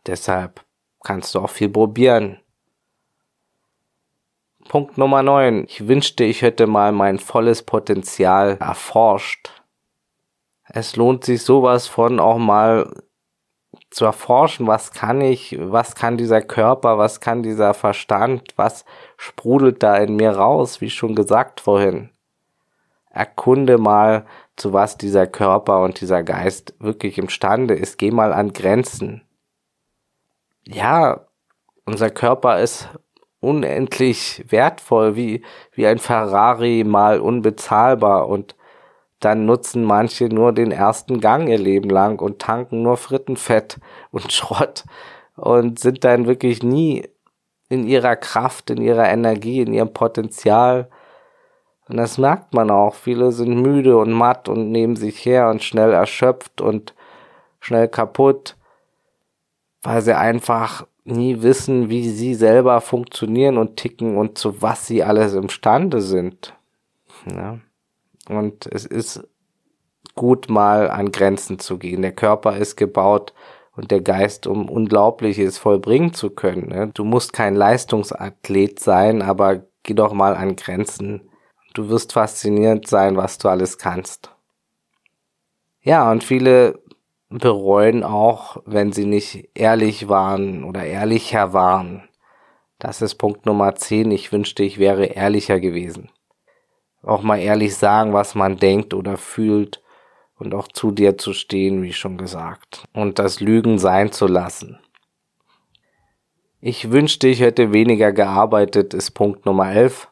Deshalb 0.05 0.65
kannst 1.03 1.33
du 1.33 1.39
auch 1.39 1.49
viel 1.49 1.69
probieren. 1.69 2.39
Punkt 4.69 4.97
Nummer 4.97 5.23
9. 5.23 5.65
Ich 5.67 5.87
wünschte, 5.87 6.23
ich 6.23 6.41
hätte 6.41 6.67
mal 6.67 6.91
mein 6.91 7.19
volles 7.19 7.63
Potenzial 7.63 8.57
erforscht. 8.59 9.49
Es 10.65 10.95
lohnt 10.95 11.25
sich 11.25 11.43
sowas 11.43 11.87
von 11.87 12.19
auch 12.19 12.37
mal 12.37 12.89
zu 13.91 14.05
erforschen, 14.05 14.65
was 14.65 14.91
kann 14.91 15.21
ich, 15.21 15.57
was 15.59 15.95
kann 15.95 16.17
dieser 16.17 16.41
Körper, 16.41 16.97
was 16.97 17.19
kann 17.19 17.43
dieser 17.43 17.73
Verstand, 17.73 18.53
was 18.55 18.85
sprudelt 19.17 19.83
da 19.83 19.97
in 19.97 20.15
mir 20.15 20.31
raus, 20.31 20.81
wie 20.81 20.89
schon 20.89 21.13
gesagt 21.13 21.59
vorhin. 21.59 22.09
Erkunde 23.09 23.77
mal, 23.77 24.25
zu 24.55 24.73
was 24.73 24.97
dieser 24.97 25.27
Körper 25.27 25.83
und 25.83 26.01
dieser 26.01 26.23
Geist 26.23 26.73
wirklich 26.79 27.17
imstande 27.17 27.75
ist. 27.75 27.97
Geh 27.97 28.11
mal 28.11 28.33
an 28.33 28.53
Grenzen. 28.53 29.21
Ja, 30.65 31.27
unser 31.85 32.09
Körper 32.09 32.59
ist 32.59 32.89
unendlich 33.43 34.43
wertvoll, 34.47 35.15
wie, 35.15 35.43
wie 35.73 35.85
ein 35.85 35.99
Ferrari 35.99 36.83
mal 36.85 37.19
unbezahlbar 37.19 38.29
und 38.29 38.55
dann 39.19 39.45
nutzen 39.45 39.83
manche 39.83 40.25
nur 40.25 40.53
den 40.53 40.71
ersten 40.71 41.19
Gang 41.19 41.47
ihr 41.47 41.57
Leben 41.57 41.89
lang 41.89 42.19
und 42.21 42.39
tanken 42.39 42.81
nur 42.81 42.97
Frittenfett 42.97 43.79
und 44.11 44.31
Schrott 44.31 44.85
und 45.35 45.79
sind 45.79 46.03
dann 46.03 46.25
wirklich 46.25 46.63
nie 46.63 47.09
in 47.69 47.87
ihrer 47.87 48.15
Kraft, 48.15 48.69
in 48.69 48.81
ihrer 48.81 49.09
Energie, 49.09 49.61
in 49.61 49.73
ihrem 49.73 49.93
Potenzial. 49.93 50.89
Und 51.89 51.97
das 51.97 52.17
merkt 52.17 52.53
man 52.53 52.69
auch. 52.69 52.93
Viele 52.93 53.31
sind 53.31 53.61
müde 53.61 53.97
und 53.97 54.11
matt 54.11 54.47
und 54.47 54.71
nehmen 54.71 54.95
sich 54.95 55.25
her 55.25 55.49
und 55.49 55.63
schnell 55.63 55.91
erschöpft 55.91 56.61
und 56.61 56.93
schnell 57.59 57.87
kaputt, 57.87 58.55
weil 59.81 60.01
sie 60.01 60.15
einfach 60.15 60.85
nie 61.05 61.41
wissen, 61.41 61.89
wie 61.89 62.09
sie 62.09 62.33
selber 62.33 62.81
funktionieren 62.81 63.57
und 63.57 63.77
ticken 63.77 64.17
und 64.17 64.37
zu 64.37 64.61
was 64.61 64.87
sie 64.87 65.03
alles 65.03 65.33
imstande 65.33 66.01
sind. 66.01 66.53
Ja. 67.29 67.59
Und 68.29 68.67
es 68.67 68.85
ist 68.85 69.27
gut 70.15 70.49
mal 70.49 70.89
an 70.89 71.11
Grenzen 71.11 71.59
zu 71.59 71.77
gehen. 71.77 72.01
Der 72.01 72.13
Körper 72.13 72.55
ist 72.57 72.77
gebaut 72.77 73.33
und 73.75 73.91
der 73.91 74.01
Geist, 74.01 74.47
um 74.47 74.69
Unglaubliches 74.69 75.57
vollbringen 75.57 76.13
zu 76.13 76.29
können. 76.29 76.69
Ne? 76.69 76.91
Du 76.93 77.03
musst 77.03 77.33
kein 77.33 77.55
Leistungsathlet 77.55 78.79
sein, 78.79 79.21
aber 79.21 79.63
geh 79.83 79.93
doch 79.93 80.13
mal 80.13 80.35
an 80.35 80.55
Grenzen. 80.55 81.29
Du 81.73 81.89
wirst 81.89 82.13
faszinierend 82.13 82.87
sein, 82.87 83.17
was 83.17 83.39
du 83.39 83.49
alles 83.49 83.77
kannst. 83.77 84.29
Ja, 85.81 86.09
und 86.09 86.23
viele 86.23 86.79
bereuen 87.39 88.03
auch, 88.03 88.57
wenn 88.65 88.91
sie 88.91 89.05
nicht 89.05 89.49
ehrlich 89.53 90.07
waren 90.09 90.63
oder 90.63 90.85
ehrlicher 90.85 91.53
waren. 91.53 92.07
Das 92.79 93.01
ist 93.01 93.15
Punkt 93.15 93.45
Nummer 93.45 93.75
10. 93.75 94.11
Ich 94.11 94.31
wünschte, 94.31 94.63
ich 94.63 94.77
wäre 94.77 95.05
ehrlicher 95.05 95.59
gewesen 95.59 96.09
auch 97.03 97.21
mal 97.21 97.39
ehrlich 97.39 97.75
sagen, 97.75 98.13
was 98.13 98.33
man 98.33 98.57
denkt 98.57 98.93
oder 98.93 99.17
fühlt 99.17 99.81
und 100.39 100.55
auch 100.55 100.67
zu 100.67 100.91
dir 100.91 101.17
zu 101.17 101.33
stehen, 101.33 101.83
wie 101.83 101.93
schon 101.93 102.17
gesagt, 102.17 102.85
und 102.93 103.19
das 103.19 103.39
Lügen 103.39 103.77
sein 103.77 104.11
zu 104.11 104.25
lassen. 104.25 104.79
Ich 106.59 106.91
wünschte, 106.91 107.27
ich 107.27 107.41
hätte 107.41 107.73
weniger 107.73 108.13
gearbeitet, 108.13 108.93
ist 108.93 109.11
Punkt 109.11 109.45
Nummer 109.45 109.71
11. 109.71 110.07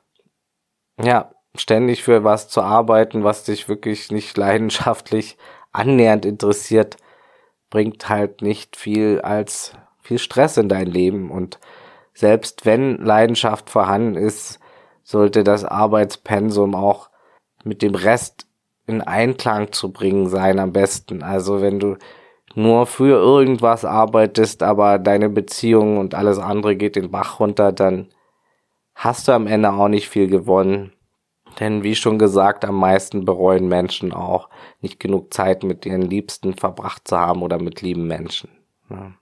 Ja, 1.01 1.31
ständig 1.55 2.03
für 2.03 2.25
was 2.25 2.49
zu 2.49 2.61
arbeiten, 2.61 3.23
was 3.23 3.45
dich 3.45 3.69
wirklich 3.69 4.11
nicht 4.11 4.35
leidenschaftlich 4.37 5.37
annähernd 5.71 6.25
interessiert, 6.25 6.97
bringt 7.71 8.07
halt 8.09 8.43
nicht 8.43 8.75
viel 8.75 9.21
als 9.21 9.73
viel 10.03 10.19
Stress 10.19 10.57
in 10.57 10.69
dein 10.69 10.85
Leben 10.85 11.31
und 11.31 11.59
selbst 12.13 12.65
wenn 12.67 12.97
Leidenschaft 12.97 13.71
vorhanden 13.71 14.15
ist, 14.15 14.59
sollte 15.03 15.43
das 15.43 15.65
Arbeitspensum 15.65 16.75
auch 16.75 17.09
mit 17.63 17.81
dem 17.81 17.95
Rest 17.95 18.45
in 18.85 19.01
Einklang 19.01 19.71
zu 19.71 19.91
bringen 19.91 20.27
sein 20.27 20.59
am 20.59 20.73
besten. 20.73 21.23
Also 21.23 21.61
wenn 21.61 21.79
du 21.79 21.97
nur 22.53 22.85
für 22.85 23.17
irgendwas 23.17 23.85
arbeitest, 23.85 24.61
aber 24.63 24.99
deine 24.99 25.29
Beziehung 25.29 25.97
und 25.97 26.13
alles 26.13 26.37
andere 26.37 26.75
geht 26.75 26.95
den 26.95 27.09
Bach 27.09 27.39
runter, 27.39 27.71
dann 27.71 28.09
hast 28.93 29.27
du 29.27 29.31
am 29.31 29.47
Ende 29.47 29.71
auch 29.71 29.87
nicht 29.87 30.09
viel 30.09 30.27
gewonnen. 30.27 30.91
Denn 31.59 31.83
wie 31.83 31.95
schon 31.95 32.17
gesagt, 32.17 32.65
am 32.65 32.75
meisten 32.75 33.25
bereuen 33.25 33.67
Menschen 33.67 34.13
auch, 34.13 34.49
nicht 34.79 34.99
genug 34.99 35.33
Zeit 35.33 35.63
mit 35.63 35.85
ihren 35.85 36.03
Liebsten 36.03 36.55
verbracht 36.55 37.07
zu 37.07 37.17
haben 37.17 37.41
oder 37.41 37.61
mit 37.61 37.81
lieben 37.81 38.07
Menschen. 38.07 38.49
Ja. 38.89 39.13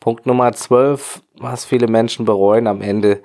Punkt 0.00 0.26
Nummer 0.26 0.52
12, 0.52 1.22
was 1.38 1.64
viele 1.64 1.88
Menschen 1.88 2.24
bereuen 2.24 2.66
am 2.66 2.80
Ende, 2.80 3.22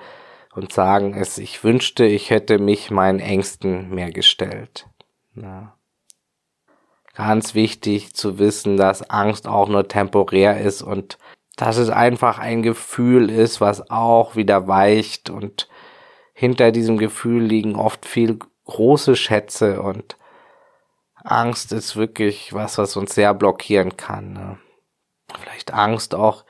und 0.54 0.74
sagen 0.74 1.14
es, 1.14 1.38
ich 1.38 1.64
wünschte, 1.64 2.06
ich 2.06 2.30
hätte 2.30 2.60
mich 2.60 2.92
meinen 2.92 3.20
Ängsten 3.20 3.90
mehr 3.90 4.12
gestellt. 4.12 4.88
Ja. 5.36 5.78
Ganz 7.14 7.56
wichtig 7.56 8.14
zu 8.14 8.40
wissen, 8.40 8.78
dass 8.78 9.10
Angst 9.10 9.48
auch 9.48 9.68
nur 9.68 9.88
temporär 9.88 10.60
ist 10.60 10.82
und 10.82 11.18
dass 11.58 11.78
es 11.78 11.90
einfach 11.90 12.40
ein 12.40 12.64
Gefühl 12.64 13.30
ist, 13.30 13.62
was 13.62 13.90
auch 13.90 14.36
wieder 14.36 14.68
weicht 14.68 15.30
und 15.30 15.68
hinter 16.42 16.72
diesem 16.72 16.98
Gefühl 16.98 17.44
liegen 17.44 17.76
oft 17.76 18.04
viel 18.08 18.40
große 18.66 19.16
Schätze 19.16 19.80
und 19.84 20.18
Angst 21.24 21.72
ist 21.72 21.96
wirklich 21.96 22.52
was, 22.52 22.80
was 22.80 22.98
uns 22.98 23.14
sehr 23.14 23.36
blockieren 23.36 23.96
kann. 23.96 24.34
Ne? 24.34 24.58
Vielleicht 25.40 25.72
Angst 25.72 26.16
auch 26.16 26.44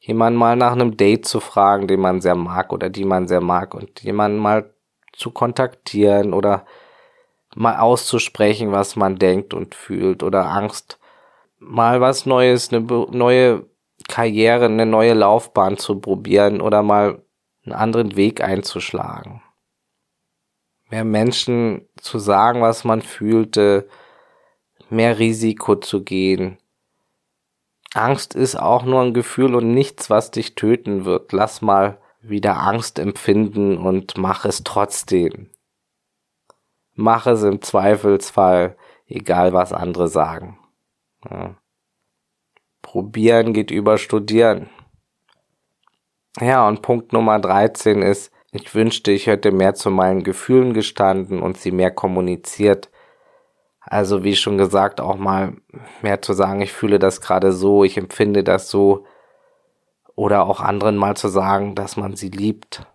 jemanden 0.00 0.38
mal 0.38 0.56
nach 0.56 0.72
einem 0.72 0.96
Date 0.96 1.26
zu 1.26 1.40
fragen, 1.40 1.86
den 1.86 2.00
man 2.00 2.22
sehr 2.22 2.34
mag 2.34 2.72
oder 2.72 2.88
die 2.88 3.04
man 3.04 3.28
sehr 3.28 3.42
mag 3.42 3.74
und 3.74 4.02
jemanden 4.02 4.38
mal 4.38 4.72
zu 5.12 5.30
kontaktieren 5.30 6.32
oder 6.32 6.64
mal 7.54 7.76
auszusprechen, 7.76 8.72
was 8.72 8.96
man 8.96 9.16
denkt 9.16 9.52
und 9.52 9.74
fühlt 9.74 10.22
oder 10.22 10.46
Angst, 10.46 10.98
mal 11.58 12.00
was 12.00 12.24
Neues, 12.24 12.72
eine 12.72 12.80
neue 12.80 13.66
Karriere, 14.08 14.64
eine 14.64 14.86
neue 14.86 15.12
Laufbahn 15.12 15.76
zu 15.76 16.00
probieren 16.00 16.62
oder 16.62 16.82
mal 16.82 17.20
einen 17.66 17.74
anderen 17.74 18.16
Weg 18.16 18.40
einzuschlagen. 18.40 19.42
Mehr 20.88 21.04
Menschen 21.04 21.88
zu 22.00 22.18
sagen, 22.18 22.62
was 22.62 22.84
man 22.84 23.02
fühlte, 23.02 23.88
mehr 24.88 25.18
Risiko 25.18 25.74
zu 25.74 26.04
gehen, 26.04 26.58
Angst 27.96 28.34
ist 28.34 28.56
auch 28.56 28.84
nur 28.84 29.00
ein 29.00 29.14
Gefühl 29.14 29.54
und 29.54 29.72
nichts, 29.72 30.10
was 30.10 30.30
dich 30.30 30.54
töten 30.54 31.06
wird. 31.06 31.32
Lass 31.32 31.62
mal 31.62 31.98
wieder 32.20 32.58
Angst 32.58 32.98
empfinden 32.98 33.78
und 33.78 34.18
mach 34.18 34.44
es 34.44 34.62
trotzdem. 34.64 35.48
Mach 36.92 37.26
es 37.26 37.42
im 37.42 37.62
Zweifelsfall, 37.62 38.76
egal 39.06 39.54
was 39.54 39.72
andere 39.72 40.08
sagen. 40.08 40.58
Ja. 41.30 41.56
Probieren 42.82 43.54
geht 43.54 43.70
über 43.70 43.96
Studieren. 43.96 44.68
Ja, 46.40 46.68
und 46.68 46.82
Punkt 46.82 47.12
Nummer 47.12 47.38
13 47.38 48.02
ist, 48.02 48.30
ich 48.52 48.74
wünschte, 48.74 49.10
ich 49.10 49.26
hätte 49.26 49.52
mehr 49.52 49.74
zu 49.74 49.90
meinen 49.90 50.22
Gefühlen 50.22 50.74
gestanden 50.74 51.40
und 51.42 51.58
sie 51.58 51.70
mehr 51.70 51.90
kommuniziert. 51.90 52.90
Also 53.80 54.24
wie 54.24 54.36
schon 54.36 54.58
gesagt, 54.58 55.00
auch 55.00 55.16
mal 55.16 55.56
mehr 56.02 56.20
zu 56.20 56.32
sagen, 56.32 56.60
ich 56.60 56.72
fühle 56.72 56.98
das 56.98 57.20
gerade 57.20 57.52
so, 57.52 57.84
ich 57.84 57.96
empfinde 57.96 58.44
das 58.44 58.68
so. 58.70 59.06
Oder 60.14 60.46
auch 60.46 60.60
anderen 60.60 60.96
mal 60.96 61.16
zu 61.16 61.28
sagen, 61.28 61.74
dass 61.74 61.96
man 61.96 62.16
sie 62.16 62.30
liebt. 62.30 62.86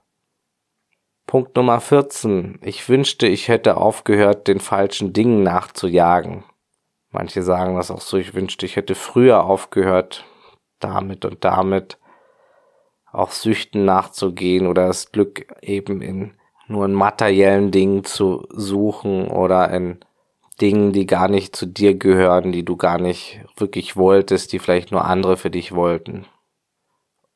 Punkt 1.27 1.55
Nummer 1.55 1.79
14. 1.79 2.59
Ich 2.61 2.89
wünschte, 2.89 3.27
ich 3.27 3.47
hätte 3.47 3.77
aufgehört, 3.77 4.47
den 4.47 4.59
falschen 4.59 5.13
Dingen 5.13 5.43
nachzujagen. 5.43 6.43
Manche 7.09 7.43
sagen 7.43 7.75
das 7.75 7.91
auch 7.91 8.01
so, 8.01 8.17
ich 8.17 8.33
wünschte, 8.33 8.65
ich 8.65 8.75
hätte 8.75 8.95
früher 8.95 9.43
aufgehört, 9.45 10.25
damit 10.79 11.23
und 11.25 11.45
damit 11.45 11.99
auch 13.11 13.31
Süchten 13.31 13.85
nachzugehen 13.85 14.67
oder 14.67 14.87
das 14.87 15.11
Glück 15.11 15.45
eben 15.61 16.01
in 16.01 16.33
nur 16.67 16.85
in 16.85 16.93
materiellen 16.93 17.71
Dingen 17.71 18.05
zu 18.05 18.47
suchen 18.49 19.27
oder 19.27 19.69
in 19.71 19.99
Dingen, 20.61 20.93
die 20.93 21.05
gar 21.05 21.27
nicht 21.27 21.55
zu 21.55 21.65
dir 21.65 21.95
gehören, 21.95 22.51
die 22.51 22.63
du 22.63 22.77
gar 22.77 22.99
nicht 22.99 23.41
wirklich 23.57 23.97
wolltest, 23.97 24.53
die 24.53 24.59
vielleicht 24.59 24.91
nur 24.91 25.05
andere 25.05 25.35
für 25.37 25.49
dich 25.49 25.73
wollten. 25.73 26.25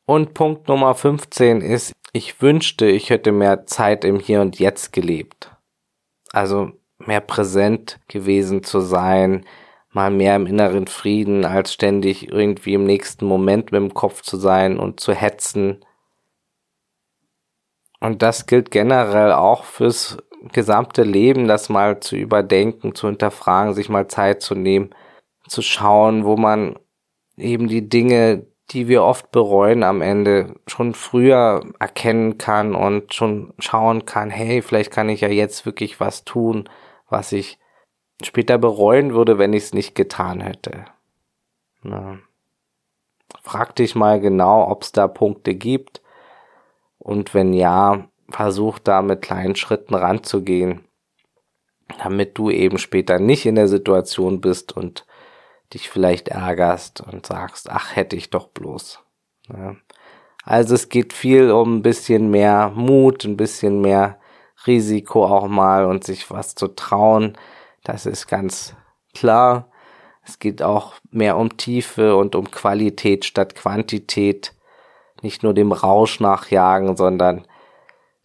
Und 0.06 0.34
Punkt 0.34 0.68
Nummer 0.68 0.94
15 0.94 1.62
ist, 1.62 1.94
ich 2.14 2.42
wünschte, 2.42 2.86
ich 2.86 3.10
hätte 3.10 3.32
mehr 3.32 3.66
Zeit 3.66 4.06
im 4.06 4.20
Hier 4.20 4.42
und 4.42 4.60
Jetzt 4.60 4.94
gelebt. 4.94 5.52
Also 6.32 6.72
mehr 7.00 7.22
präsent 7.22 8.00
gewesen 8.08 8.64
zu 8.64 8.80
sein, 8.80 9.46
mal 9.96 10.12
mehr 10.12 10.36
im 10.36 10.46
inneren 10.46 10.88
Frieden, 10.88 11.46
als 11.46 11.74
ständig 11.74 12.30
irgendwie 12.30 12.74
im 12.74 12.84
nächsten 12.84 13.26
Moment 13.26 13.72
mit 13.72 13.82
dem 13.82 13.94
Kopf 13.94 14.22
zu 14.22 14.36
sein 14.36 14.78
und 14.78 15.00
zu 15.00 15.14
hetzen. 15.14 15.84
Und 18.02 18.22
das 18.22 18.46
gilt 18.46 18.72
generell 18.72 19.32
auch 19.32 19.64
fürs 19.64 20.18
gesamte 20.52 21.04
Leben, 21.04 21.48
das 21.48 21.70
mal 21.70 22.02
zu 22.02 22.18
überdenken, 22.18 22.94
zu 22.94 23.08
hinterfragen, 23.08 23.74
sich 23.74 23.88
mal 23.88 24.08
Zeit 24.08 24.42
zu 24.42 24.54
nehmen, 24.54 24.90
zu 25.48 25.62
schauen, 25.62 26.26
wo 26.26 26.36
man 26.36 26.78
eben 27.38 27.70
die 27.70 27.88
Dinge, 27.88 28.46
die 28.72 28.90
wir 28.90 29.02
oft 29.02 29.32
bereuen 29.32 29.84
am 29.84 30.02
Ende, 30.02 30.56
schon 30.68 30.94
früher 30.94 31.62
erkennen 31.80 32.38
kann 32.38 32.76
und 32.76 33.14
schon 33.14 33.54
schauen 33.60 34.06
kann, 34.06 34.30
hey, 34.30 34.62
vielleicht 34.62 34.92
kann 34.92 35.08
ich 35.08 35.22
ja 35.22 35.30
jetzt 35.30 35.66
wirklich 35.66 36.02
was 36.02 36.26
tun, 36.26 36.68
was 37.08 37.32
ich 37.32 37.60
später 38.24 38.58
bereuen 38.58 39.14
würde, 39.14 39.38
wenn 39.38 39.54
ich 39.54 39.64
es 39.64 39.74
nicht 39.74 39.96
getan 39.96 40.42
hätte. 40.42 40.86
Na. 41.84 42.20
Frag 43.42 43.76
dich 43.76 43.96
mal 43.96 44.20
genau, 44.20 44.70
ob 44.70 44.84
es 44.84 44.92
da 44.92 45.08
Punkte 45.08 45.56
gibt 45.56 46.02
und 47.00 47.34
wenn 47.34 47.54
ja, 47.54 48.08
versuch 48.30 48.80
da 48.80 49.02
mit 49.02 49.22
kleinen 49.22 49.56
Schritten 49.56 49.94
ranzugehen, 49.94 50.84
damit 52.02 52.38
du 52.38 52.50
eben 52.50 52.78
später 52.78 53.20
nicht 53.20 53.46
in 53.46 53.56
der 53.56 53.68
Situation 53.68 54.42
bist 54.42 54.76
und 54.76 55.06
dich 55.74 55.90
vielleicht 55.90 56.30
ärgerst 56.30 57.02
und 57.02 57.26
sagst, 57.26 57.70
ach 57.70 57.96
hätte 57.96 58.16
ich 58.16 58.30
doch 58.30 58.48
bloß. 58.48 59.00
Ja. 59.54 59.76
Also 60.44 60.76
es 60.76 60.90
geht 60.90 61.14
viel 61.14 61.52
um 61.52 61.78
ein 61.78 61.82
bisschen 61.82 62.30
mehr 62.30 62.72
Mut, 62.76 63.26
ein 63.26 63.38
bisschen 63.38 63.82
mehr 63.82 64.20
Risiko 64.68 65.26
auch 65.26 65.48
mal 65.48 65.86
und 65.86 66.04
sich 66.04 66.30
was 66.32 66.56
zu 66.56 66.68
trauen, 66.70 67.38
das 67.86 68.06
ist 68.06 68.28
ganz 68.28 68.76
klar. 69.14 69.70
Es 70.24 70.40
geht 70.40 70.62
auch 70.62 70.96
mehr 71.12 71.38
um 71.38 71.56
Tiefe 71.56 72.16
und 72.16 72.36
um 72.36 72.52
Qualität 72.52 73.26
statt 73.26 73.56
Quantität. 73.56 74.54
Nicht 75.22 75.44
nur 75.44 75.54
dem 75.54 75.72
Rausch 75.72 76.20
nachjagen, 76.20 76.98
sondern 76.98 77.48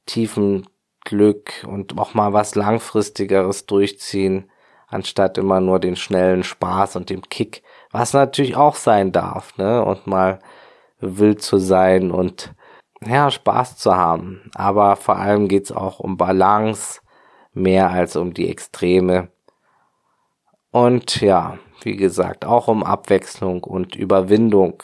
tiefen 0.07 0.67
Glück 1.05 1.65
und 1.67 1.97
auch 1.99 2.15
mal 2.15 2.33
was 2.33 2.55
langfristigeres 2.55 3.67
durchziehen, 3.67 4.51
anstatt 4.89 5.39
immer 5.39 5.61
nur 5.61 5.79
den 5.79 5.97
schnellen 5.97 6.43
Spaß 6.43 6.97
und 6.97 7.11
dem 7.11 7.23
Kick, 7.29 7.63
was 7.91 8.13
natürlich 8.13 8.57
auch 8.57 8.75
sein 8.75 9.13
darf, 9.13 9.57
ne? 9.57 9.85
Und 9.85 10.07
mal 10.07 10.41
wild 11.01 11.43
zu 11.43 11.59
sein 11.59 12.11
und 12.11 12.55
ja, 13.03 13.31
Spaß 13.31 13.79
zu 13.79 13.97
haben. 13.97 14.51
Aber 14.55 14.97
vor 14.97 15.17
allem 15.17 15.49
geht's 15.49 15.73
auch 15.73 16.01
um 16.01 16.17
Balance, 16.17 17.01
mehr 17.53 17.91
als 17.91 18.17
um 18.17 18.35
die 18.35 18.49
Extreme. 18.49 19.29
Und 20.73 21.21
ja, 21.21 21.59
wie 21.83 21.97
gesagt, 21.97 22.45
auch 22.45 22.69
um 22.69 22.85
Abwechslung 22.85 23.65
und 23.65 23.97
Überwindung. 23.97 24.83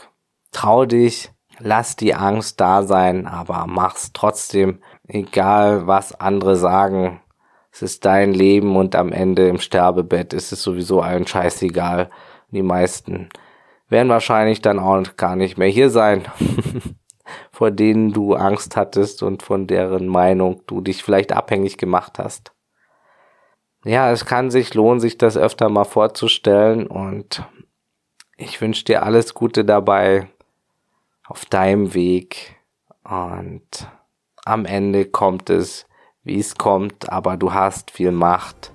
Trau 0.50 0.84
dich, 0.84 1.30
lass 1.58 1.94
die 1.94 2.14
Angst 2.14 2.60
da 2.60 2.82
sein, 2.82 3.26
aber 3.26 3.66
mach's 3.68 4.10
trotzdem, 4.12 4.80
egal 5.06 5.86
was 5.86 6.18
andere 6.18 6.56
sagen. 6.56 7.20
Es 7.70 7.82
ist 7.82 8.04
dein 8.04 8.32
Leben 8.32 8.74
und 8.74 8.96
am 8.96 9.12
Ende 9.12 9.48
im 9.48 9.58
Sterbebett 9.58 10.32
ist 10.32 10.50
es 10.50 10.62
sowieso 10.62 11.02
allen 11.02 11.26
scheißegal. 11.26 12.10
Die 12.50 12.62
meisten 12.62 13.28
werden 13.88 14.08
wahrscheinlich 14.08 14.62
dann 14.62 14.78
auch 14.80 15.16
gar 15.16 15.36
nicht 15.36 15.58
mehr 15.58 15.68
hier 15.68 15.90
sein, 15.90 16.24
vor 17.52 17.70
denen 17.70 18.12
du 18.12 18.34
Angst 18.34 18.76
hattest 18.76 19.22
und 19.22 19.42
von 19.42 19.66
deren 19.66 20.08
Meinung 20.08 20.62
du 20.66 20.80
dich 20.80 21.04
vielleicht 21.04 21.32
abhängig 21.32 21.76
gemacht 21.76 22.18
hast 22.18 22.55
ja, 23.86 24.10
es 24.10 24.24
kann 24.24 24.50
sich 24.50 24.74
lohnen, 24.74 25.00
sich 25.00 25.16
das 25.16 25.36
öfter 25.36 25.68
mal 25.68 25.84
vorzustellen 25.84 26.86
und 26.86 27.44
ich 28.36 28.60
wünsche 28.60 28.84
dir 28.84 29.04
alles 29.04 29.32
Gute 29.32 29.64
dabei 29.64 30.28
auf 31.26 31.44
deinem 31.44 31.94
Weg 31.94 32.56
und 33.04 33.88
am 34.44 34.64
Ende 34.64 35.04
kommt 35.04 35.50
es, 35.50 35.86
wie 36.24 36.40
es 36.40 36.56
kommt, 36.56 37.10
aber 37.12 37.36
du 37.36 37.54
hast 37.54 37.92
viel 37.92 38.10
Macht, 38.10 38.72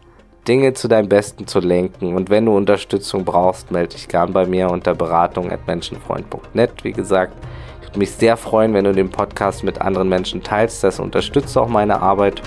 Dinge 0.48 0.74
zu 0.74 0.88
deinem 0.88 1.10
Besten 1.10 1.46
zu 1.46 1.60
lenken 1.60 2.16
und 2.16 2.30
wenn 2.30 2.46
du 2.46 2.56
Unterstützung 2.56 3.26
brauchst, 3.26 3.70
melde 3.70 3.96
dich 3.96 4.08
gern 4.08 4.32
bei 4.32 4.46
mir 4.46 4.70
unter 4.70 4.96
beratung 4.96 5.52
at 5.52 5.68
menschenfreund.net. 5.68 6.84
Wie 6.84 6.94
gesagt, 6.94 7.34
ich 7.82 7.90
würde 7.90 8.00
mich 8.00 8.12
sehr 8.12 8.38
freuen, 8.38 8.74
wenn 8.74 8.86
du 8.86 8.94
den 8.94 9.10
Podcast 9.10 9.64
mit 9.66 9.82
anderen 9.82 10.08
Menschen 10.08 10.42
teilst, 10.42 10.86
das 10.86 11.02
unterstützt 11.02 11.58
auch 11.58 11.68
meine 11.68 12.02
Arbeit 12.02 12.42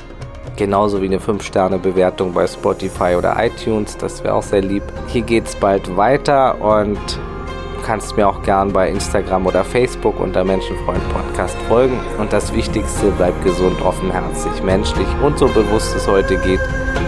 Genauso 0.56 1.02
wie 1.02 1.06
eine 1.06 1.18
5-Sterne-Bewertung 1.18 2.32
bei 2.32 2.46
Spotify 2.46 3.16
oder 3.16 3.36
iTunes, 3.38 3.96
das 3.96 4.22
wäre 4.22 4.34
auch 4.34 4.42
sehr 4.42 4.62
lieb. 4.62 4.84
Hier 5.08 5.22
geht 5.22 5.46
es 5.46 5.56
bald 5.56 5.96
weiter 5.96 6.60
und 6.60 6.96
du 6.96 7.82
kannst 7.84 8.16
mir 8.16 8.28
auch 8.28 8.40
gern 8.42 8.72
bei 8.72 8.88
Instagram 8.88 9.46
oder 9.46 9.64
Facebook 9.64 10.20
unter 10.20 10.44
Menschenfreund 10.44 11.02
Podcast 11.12 11.56
folgen. 11.68 11.98
Und 12.18 12.32
das 12.32 12.54
Wichtigste, 12.54 13.12
bleib 13.16 13.42
gesund, 13.42 13.82
offenherzig, 13.82 14.62
menschlich 14.62 15.08
und 15.22 15.38
so 15.38 15.48
bewusst 15.48 15.94
es 15.96 16.06
heute 16.06 16.36
geht. 16.38 16.60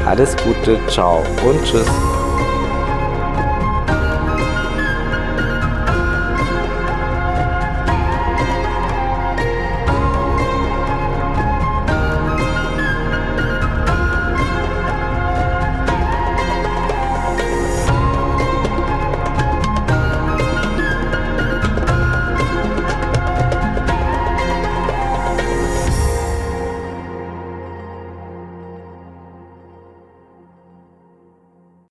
Alles 0.04 0.36
Gute, 0.38 0.80
ciao 0.88 1.22
und 1.44 1.62
tschüss. 1.64 2.25